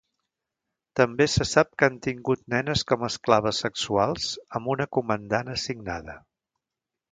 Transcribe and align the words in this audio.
També 0.99 1.27
se 1.33 1.45
sap 1.49 1.69
que 1.81 1.89
han 1.89 1.99
tingut 2.07 2.41
nenes 2.55 2.83
com 2.93 3.05
a 3.05 3.11
esclaves 3.15 3.61
sexuals 3.67 4.33
amb 4.61 4.75
una 4.77 4.91
comandant 4.99 5.55
assignada. 5.57 6.19